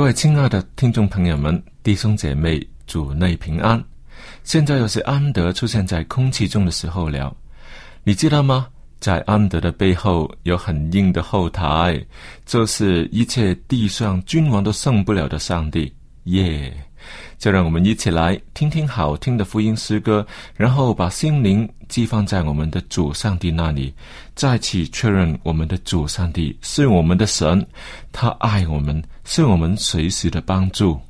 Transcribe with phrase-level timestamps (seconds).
[0.00, 3.84] 各位亲爱的听众朋友们、弟兄姐妹，主内平安！
[4.44, 7.36] 现在又是安德出现在空气中的时候了。
[8.02, 8.66] 你知道吗？
[8.98, 12.02] 在安德的背后有很硬的后台，
[12.46, 15.92] 这是一切地上君王都胜不了的上帝。
[16.24, 16.74] 耶！
[17.38, 23.92] 就让我们一起来听听好听的福音诗歌，然后把心灵寄放在我们的主上帝那里，
[24.34, 27.66] 再次确认我们的主上帝是我们的神，
[28.12, 31.00] 他爱我们，是我们随时的帮助。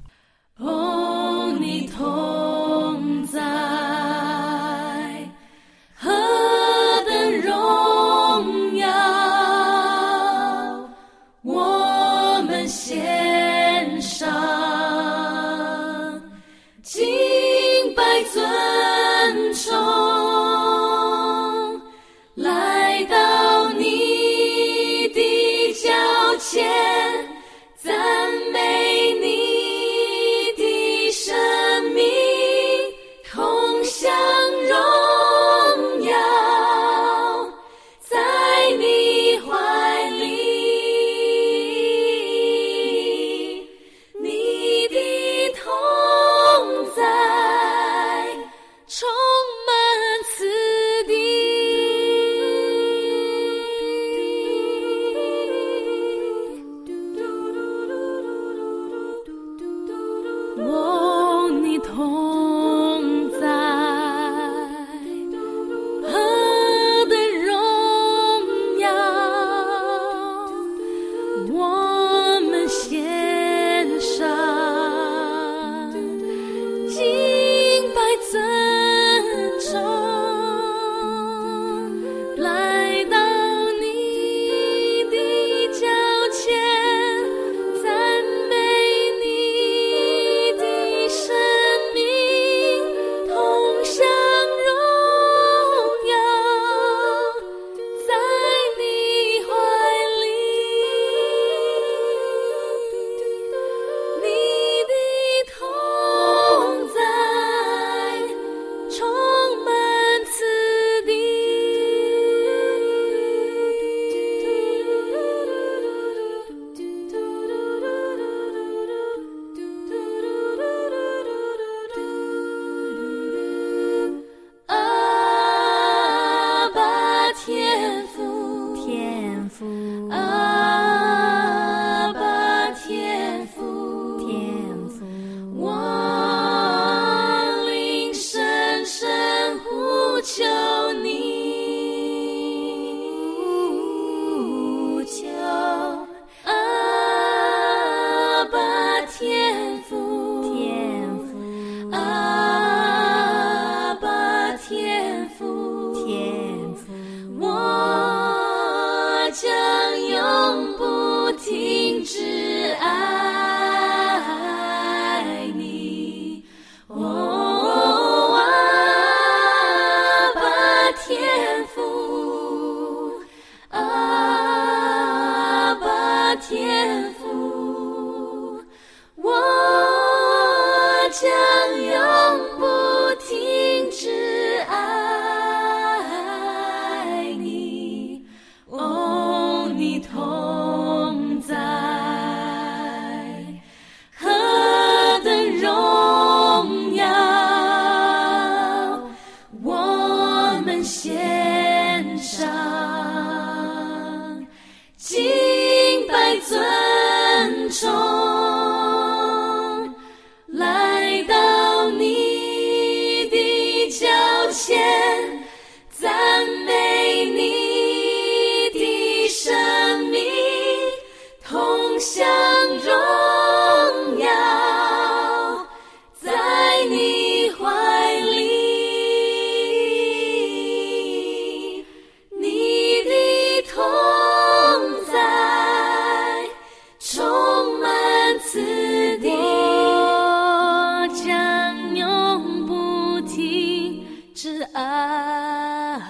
[244.42, 246.02] 是爱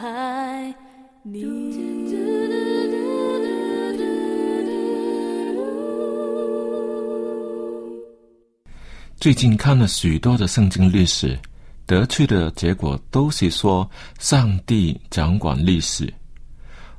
[9.19, 11.37] 最近看了许多的圣经历史，
[11.87, 13.91] 得去的结果都是说
[14.21, 16.15] 上帝掌管历史，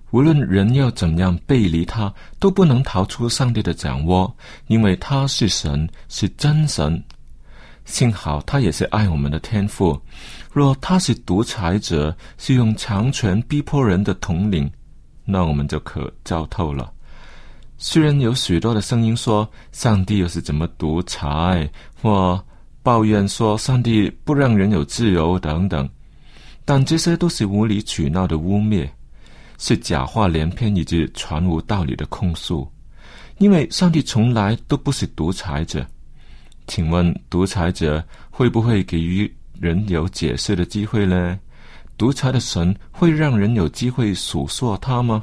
[0.09, 4.35] 无论人要怎样背离他，都不能逃出上帝的掌握，
[4.67, 7.01] 因为他是神，是真神。
[7.85, 9.99] 幸好他也是爱我们的天父。
[10.51, 14.69] 若他是独裁者，是用强权逼迫人的统领，
[15.25, 16.91] 那我们就可糟透了。
[17.77, 21.69] 虽然有许多的声音说上帝又是怎么独裁，
[22.01, 22.43] 或
[22.83, 25.89] 抱怨说上帝不让人有自由等等，
[26.65, 28.87] 但这些都是无理取闹的污蔑，
[29.57, 32.71] 是假话连篇以及全无道理的控诉。
[33.39, 35.85] 因为上帝从来都不是独裁者。
[36.71, 39.29] 请问独裁者会不会给予
[39.59, 41.37] 人有解释的机会呢？
[41.97, 45.21] 独裁的神会让人有机会数说他吗？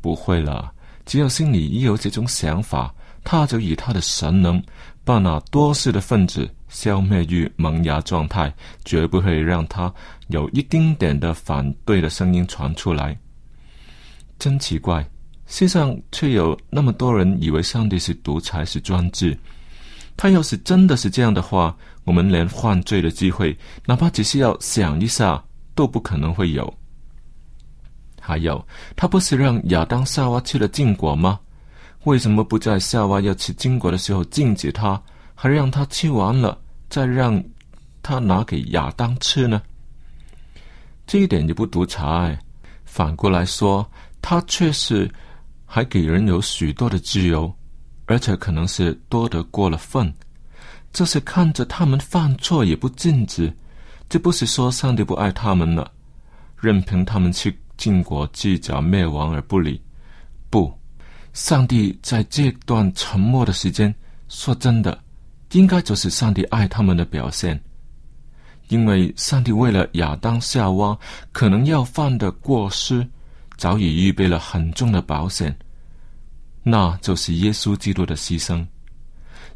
[0.00, 0.72] 不会了。
[1.06, 2.92] 只要心里一有这种想法，
[3.22, 4.60] 他就以他的神能
[5.04, 8.52] 把那多事的分子消灭于萌芽状态，
[8.84, 9.94] 绝不会让他
[10.30, 13.16] 有一丁点的反对的声音传出来。
[14.36, 15.08] 真奇怪，
[15.46, 19.38] 世上却有那么多人以为上帝是独裁是专制。
[20.20, 21.74] 他要是真的是这样的话，
[22.04, 23.56] 我们连犯罪的机会，
[23.86, 25.42] 哪怕只是要想一下，
[25.74, 26.70] 都不可能会有。
[28.20, 28.62] 还有，
[28.94, 31.40] 他不是让亚当夏娃吃了禁果吗？
[32.04, 35.02] 为什么不在夏娃要吃禁果的时候禁止他，
[35.34, 37.42] 还让他吃完了再让
[38.02, 39.62] 他拿给亚当吃呢？
[41.06, 42.38] 这一点也不独裁。
[42.84, 43.90] 反过来说，
[44.20, 45.10] 他确实
[45.64, 47.50] 还给人有许多的自由，
[48.10, 50.12] 而且可能是多得过了分。
[50.92, 53.52] 这是看着他们犯错也不禁止，
[54.08, 55.88] 这不是说上帝不爱他们了，
[56.58, 57.56] 任凭他们去。
[57.80, 59.80] 晋国计较灭亡而不理，
[60.50, 60.70] 不，
[61.32, 63.94] 上帝在这段沉默的时间，
[64.28, 65.02] 说真的，
[65.52, 67.58] 应该就是上帝爱他们的表现。
[68.68, 70.94] 因为上帝为了亚当夏娃
[71.32, 73.08] 可能要犯的过失，
[73.56, 75.56] 早已预备了很重的保险，
[76.62, 78.66] 那就是耶稣基督的牺牲。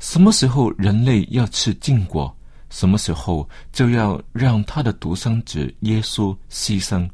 [0.01, 2.35] 什么时候人类要吃禁果，
[2.69, 7.09] 什么时候就要让他的独生子耶稣牺牲。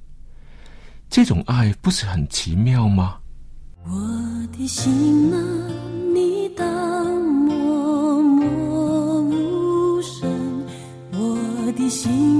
[1.08, 3.18] 这种爱不是很奇妙吗？
[3.84, 3.90] 我
[4.56, 5.38] 的心啊，
[6.14, 6.66] 你当
[7.16, 10.28] 默默无声；
[11.12, 12.39] 我的心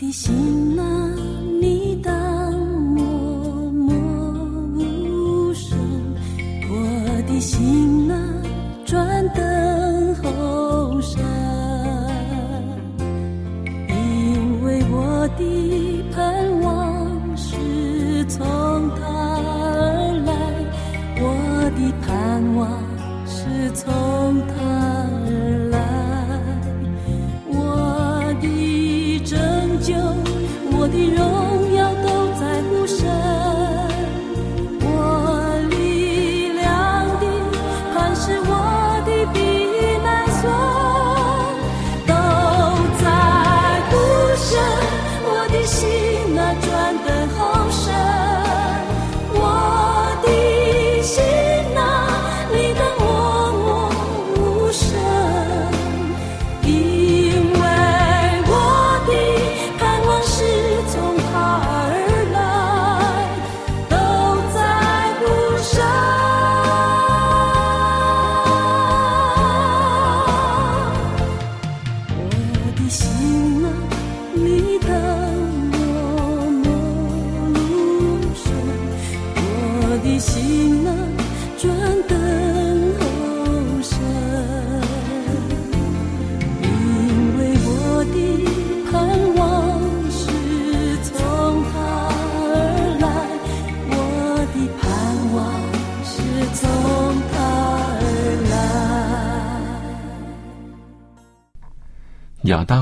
[0.00, 0.89] 的心暖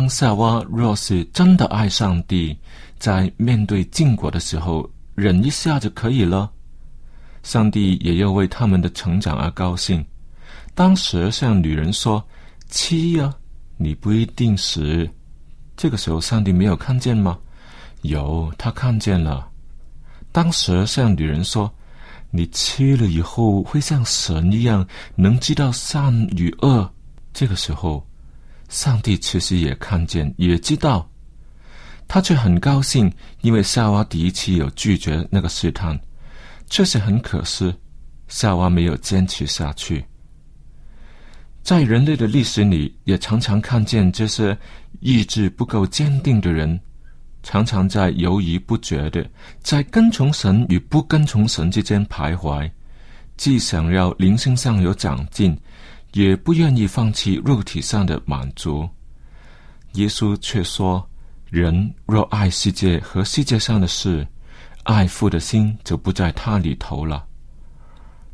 [0.08, 2.56] 夏娃若是真的爱上帝，
[2.98, 6.50] 在面对禁果的时候忍一下就可以了，
[7.42, 10.04] 上帝也要为他们的成长而高兴。
[10.74, 12.24] 当时向女人说
[12.70, 13.34] ：“妻呀，
[13.76, 15.08] 你不一定死。”
[15.76, 17.38] 这个时候，上帝没有看见吗？
[18.02, 19.48] 有，他看见了。
[20.30, 21.72] 当时向女人说
[22.30, 24.86] ：“你吃了以后会像神一样，
[25.16, 26.88] 能知道善与恶。”
[27.34, 28.04] 这个时候，
[28.68, 31.10] 上帝其实也看见，也知道，
[32.06, 33.10] 他却很高兴，
[33.40, 35.98] 因为夏娃第一次有拒绝那个试探，
[36.68, 37.74] 确实很可惜，
[38.28, 40.04] 夏娃没有坚持下去。
[41.62, 44.56] 在人类的历史里，也常常看见这些
[45.00, 46.78] 意志不够坚定的人，
[47.42, 49.28] 常常在犹豫不决的，
[49.60, 52.70] 在跟从神与不跟从神之间徘徊，
[53.36, 55.58] 既想要灵性上有长进，
[56.12, 58.88] 也不愿意放弃肉体上的满足。
[59.92, 61.08] 耶稣却说
[61.50, 64.26] ：“人若爱世界和世界上的事，
[64.84, 67.24] 爱父的心就不在他里头了。”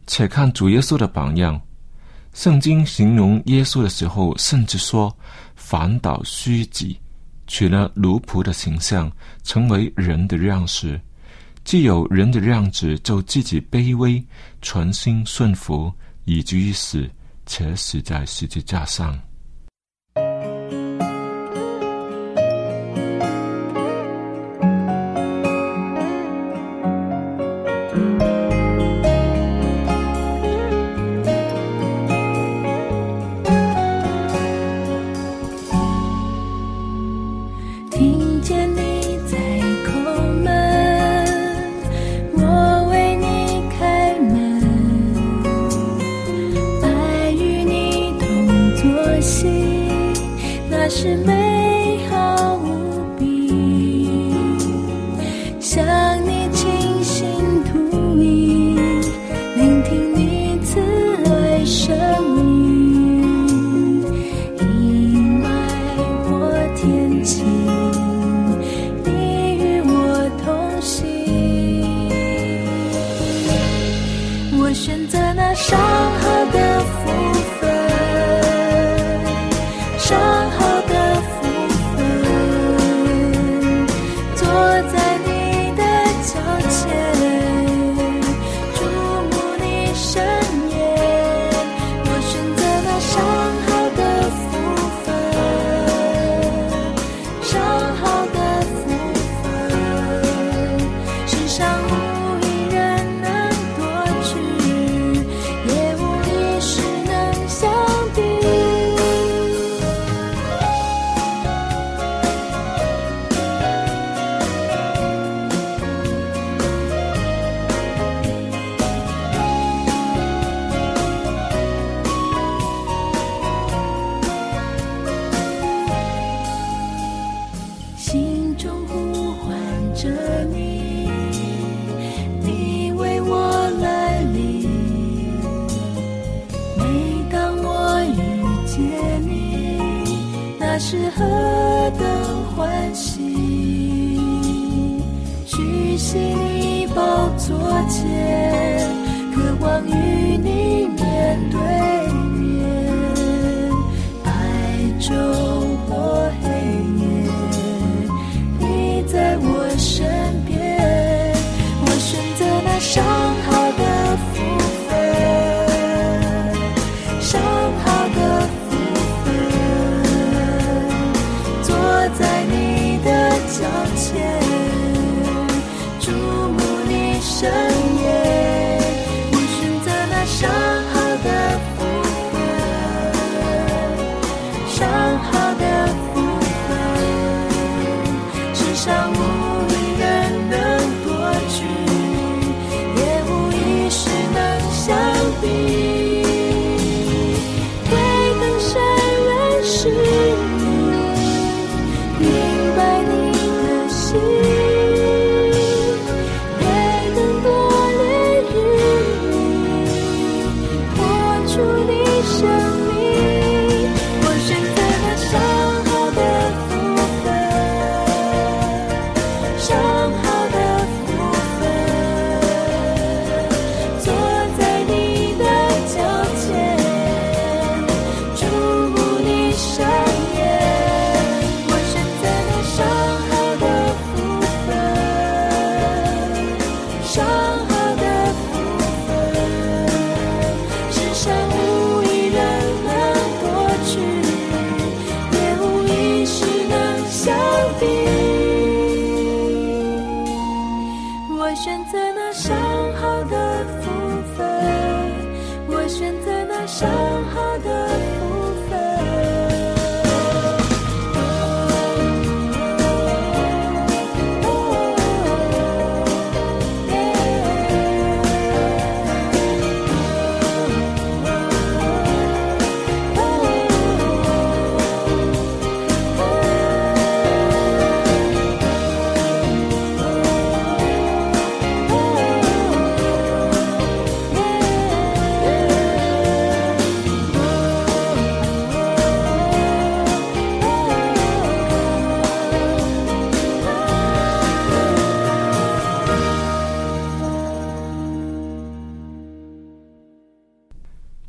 [0.07, 1.61] 且看主耶稣的榜样。
[2.33, 5.17] 圣经形容耶稣的时候，甚至说
[5.55, 6.99] ：“反倒虚己，
[7.47, 9.11] 取了奴仆的形象，
[9.45, 11.01] 成为人的样式。
[11.63, 14.23] 既有人的样子，就自己卑微，
[14.61, 15.93] 存心顺服，
[16.25, 17.09] 以至于死，
[17.47, 19.19] 且死在十字架上。”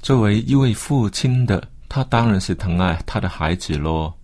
[0.06, 4.16] 作为一位父亲的，他当然是疼爱他的孩子咯，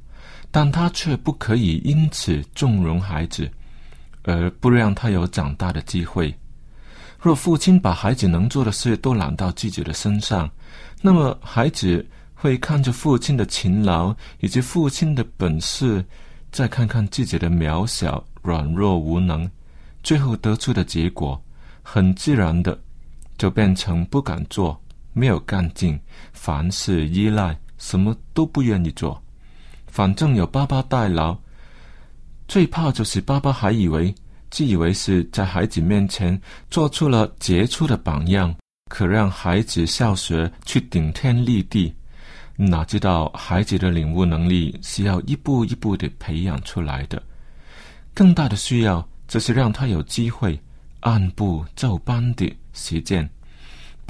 [0.51, 3.49] 但他却不可以因此纵容孩子，
[4.21, 6.31] 而不让他有长大的机会。
[7.19, 10.47] 若父亲把孩子能做的事都揽到自己的身上，
[11.01, 16.05] 那么孩子会看着父亲的勤劳以及父亲的本事，
[16.51, 19.49] 再看看自己的渺小、软弱、无能，
[20.03, 21.43] 最后得出的结果，
[21.81, 22.79] 很自然的
[23.35, 24.79] 就变成不敢做。
[25.13, 25.99] 没有干劲，
[26.33, 29.21] 凡事依赖，什么都不愿意做。
[29.87, 31.37] 反正有爸爸代劳，
[32.47, 34.13] 最怕就是爸爸还以为
[34.49, 38.55] 自以为是在孩子面前做出了杰出的榜样，
[38.89, 41.93] 可让孩子效学去顶天立地。
[42.55, 47.21] 哪知道孩子的领悟能力是要一步一步的培养出来的，
[48.13, 50.59] 更大的需要则是让他有机会
[50.99, 53.27] 按部就班的实践。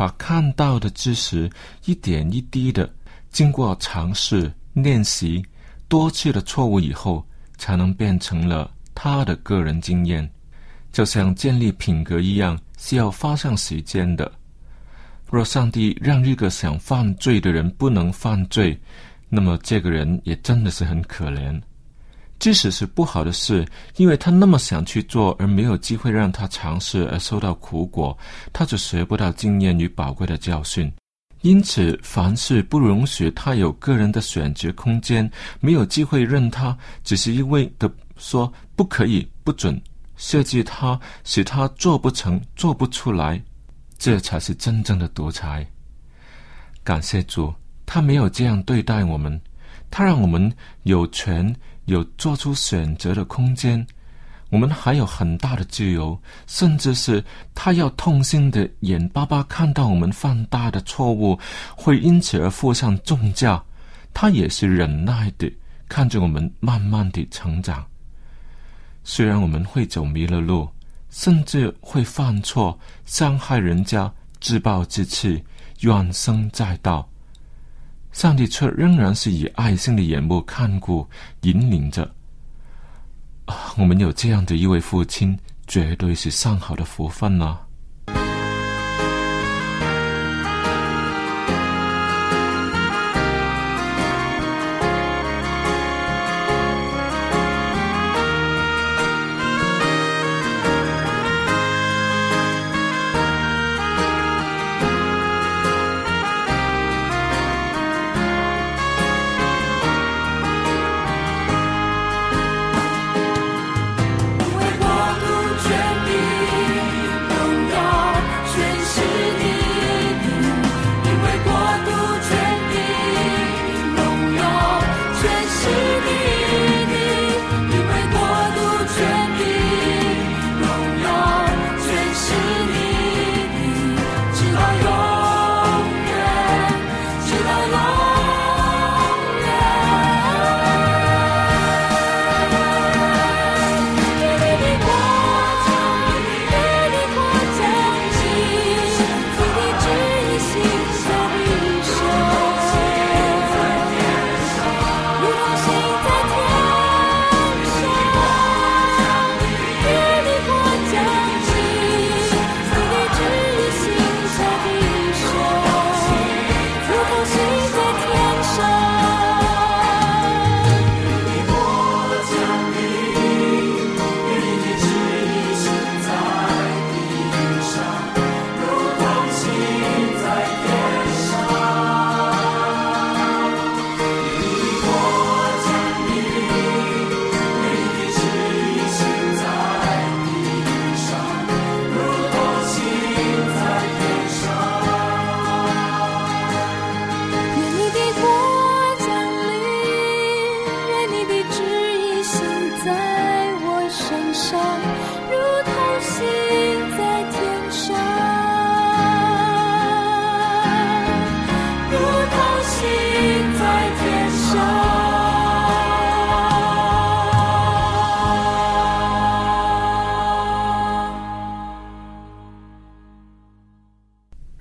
[0.01, 1.47] 把看到的知识
[1.85, 2.91] 一点一滴的
[3.29, 5.45] 经过尝试、练习
[5.87, 7.23] 多次的错误以后，
[7.59, 10.27] 才能变成了他的个人经验。
[10.91, 14.31] 就像建立品格一样，是要花上时间的。
[15.29, 18.75] 若上帝让一个想犯罪的人不能犯罪，
[19.29, 21.61] 那么这个人也真的是很可怜。
[22.41, 23.63] 即使是不好的事，
[23.97, 28.17] 因为他那么想去做，而没有机会让他尝试，而受到苦果，
[28.51, 30.91] 他就学不到经验与宝贵的教训。
[31.41, 39.79] 因此，凡事不容许他有个人的选择空间，没有机会任他，只是一味的说不可以、不准，
[40.17, 43.39] 设计他，使他做不成、做不出来，
[43.99, 45.63] 这才是真正的独裁。
[46.83, 47.53] 感谢主，
[47.85, 49.39] 他没有这样对待我们，
[49.91, 50.51] 他让我们
[50.81, 51.55] 有权。
[51.85, 53.85] 有做出选择的空间，
[54.49, 57.23] 我们还有很大的自由，甚至是
[57.55, 61.37] 他要痛心的眼巴巴看到我们犯大的错误，
[61.75, 63.63] 会因此而付上重价。
[64.13, 65.51] 他也是忍耐的
[65.87, 67.85] 看着我们慢慢的成长。
[69.03, 70.67] 虽然我们会走迷了路，
[71.09, 75.43] 甚至会犯错，伤害人家，自暴自弃，
[75.79, 77.07] 怨声载道。
[78.11, 81.07] 上帝却仍然是以爱心的眼目看顾、
[81.41, 82.03] 引领着。
[83.45, 87.37] 啊，我们有这样的一位父亲，绝对是上好的福分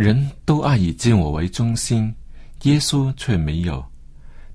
[0.01, 0.79] 人都爱。
[0.79, 2.15] 以自我为中心，
[2.63, 3.85] 耶稣却没有。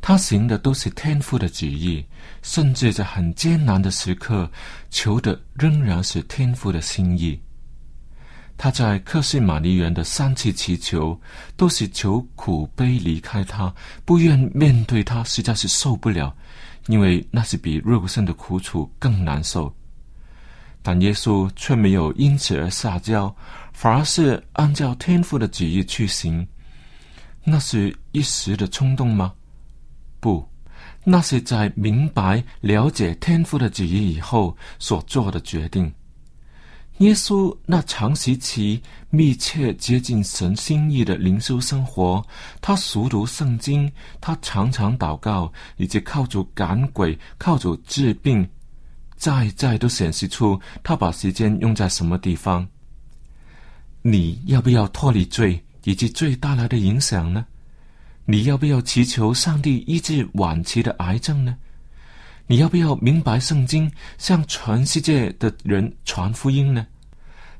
[0.02, 2.04] 他行的都是天父的旨意，
[2.42, 4.50] 甚至在很艰难的时刻，
[4.90, 7.40] 求的仍然是天父的心意。
[8.58, 11.20] 他在克西玛尼园的三次祈求，
[11.56, 13.72] 都是求苦悲离开他，
[14.04, 16.36] 不愿面对他，实在是受不了，
[16.88, 19.72] 因为那是比肉身的苦楚更难受。
[20.82, 23.36] 但耶稣却没有因此而撒娇，
[23.76, 26.48] 反而是按照天父的旨意去行。
[27.44, 29.34] 那是一时的冲动吗？
[30.22, 30.48] 不，
[31.04, 35.94] 那是在明白了解天父的旨意以后所做的决定。
[37.00, 42.26] 耶稣那长时期密切接近神心意的灵修生活，
[42.62, 48.50] 他熟读圣经，他常常祷告，以及靠主赶鬼、靠主治病。
[49.18, 52.66] 再再都显示出他把时间用在什么地方。
[54.08, 57.44] 你要不要脱离罪以及罪带来的影响呢？
[58.26, 61.58] 你要不要祈求上帝医治晚期的癌症呢？
[62.46, 66.86] 你要不要明白圣经，向全世界的人传福音呢？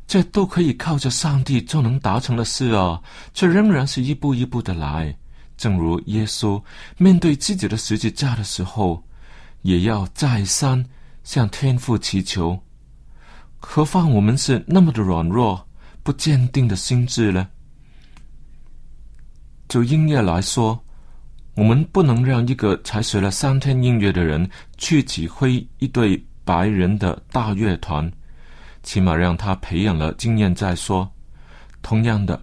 [0.06, 3.02] 这都可以靠着上帝就能达成的事啊！
[3.34, 5.18] 却仍然是一步一步的来。
[5.58, 6.62] 正如耶稣
[7.00, 9.04] 面对自己的十字架的时候，
[9.64, 10.86] 也要再三。
[11.24, 12.62] 向天父祈求，
[13.58, 15.65] 何况我们是那么的软弱、
[16.06, 17.48] 不坚定的心智呢？
[19.68, 20.80] 就音乐来说，
[21.56, 28.10] 我们不能让一个才学了三天音乐的人去指挥一对白人的大乐团，
[28.84, 31.12] 起码让他培养了经验再说。
[31.82, 32.40] 同样的，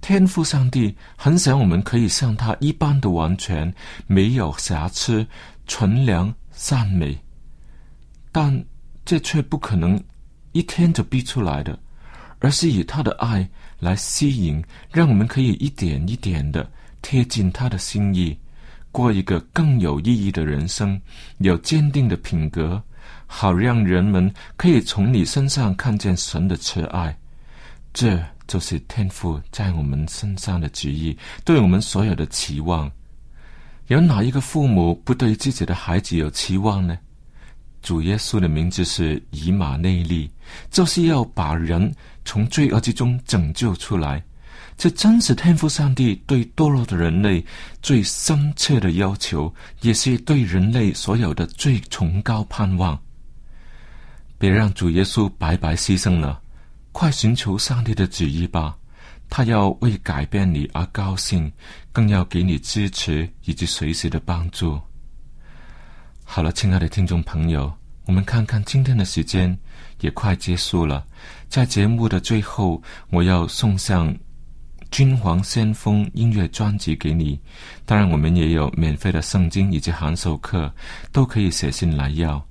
[0.00, 3.72] 天赋上帝很想我们可以像他一般的完全，
[4.08, 5.24] 没有瑕疵、
[5.68, 7.16] 纯良、善美。
[8.32, 8.64] 但
[9.04, 10.02] 这却不可能
[10.50, 11.78] 一天就逼出来的，
[12.40, 13.48] 而是以他的爱
[13.78, 16.68] 来吸引，让我们可以一点一点的
[17.02, 18.36] 贴近他的心意，
[18.90, 21.00] 过一个更有意义的人生，
[21.38, 22.82] 有坚定的品格，
[23.26, 27.16] 好让人们可以从你身上看见神的慈爱。
[27.92, 32.90] 这就是天父在我们身上的旨意，对我们所有的期望。
[33.88, 36.98] 有哪一个父母不对自己的孩子有期望呢？
[37.80, 40.30] 主耶稣的名字是以马内利，
[40.70, 41.90] 就是要把人
[42.28, 44.22] 从罪恶之中拯救出来。
[44.76, 47.42] 这真是天赋上帝对堕落的人类
[47.80, 53.00] 最深切的要求，也是对人类所有的最崇高盼望。
[54.36, 56.38] 别让主耶稣白白牺牲了，
[56.92, 58.76] 快寻求上帝的旨意吧！
[59.30, 61.50] 他要为改变你而高兴，
[61.90, 64.78] 更要给你支持以及随时的帮助。
[66.24, 67.72] 好了，亲爱的听众朋友，
[68.04, 69.58] 我们看看今天的时间
[70.00, 71.04] 也快结束了。
[71.48, 72.80] 在节目的最后，
[73.10, 74.12] 我要送上
[74.90, 77.40] 《君皇先锋》音乐专辑给你。
[77.86, 80.72] 当然，我们也有免费的圣经以及函授课，
[81.10, 82.44] 都可以写信来要。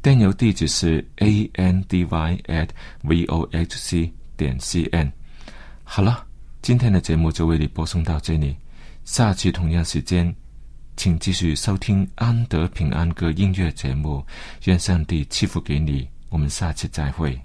[0.00, 2.68] 电邮地址是 a n d y at
[3.02, 5.12] v o h c 点 c n。
[5.84, 6.24] 好了，
[6.62, 8.56] 今天的节目就为你播送到这里，
[9.04, 10.34] 下期同样时间。
[10.96, 14.24] 请继续收听安德平安歌音乐节目，
[14.64, 16.08] 愿上帝赐福给你。
[16.30, 17.38] 我们下期再会。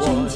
[0.00, 0.28] 上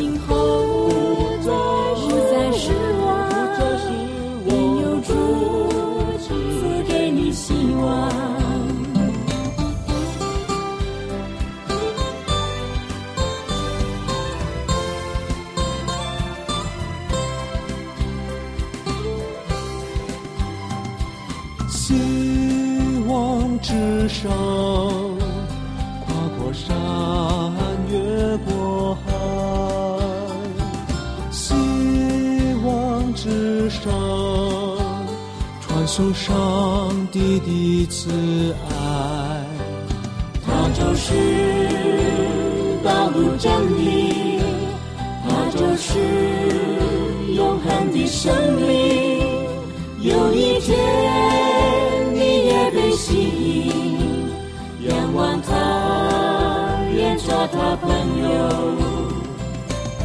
[57.52, 57.88] 他朋
[58.22, 58.37] 友。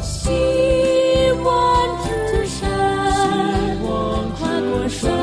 [0.01, 0.30] 希
[1.43, 1.47] 望
[2.04, 5.20] 之山，过山。